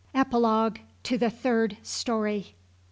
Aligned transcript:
EPILOGUE 0.15 0.79
TO 1.03 1.15
THE 1.19 1.29
THIRD 1.29 1.77
STORY. 1.83 2.55